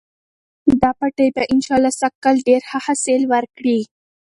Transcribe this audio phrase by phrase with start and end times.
[0.81, 3.79] دا پټی به انشاالله سږکال ډېر ښه حاصل ورکړي.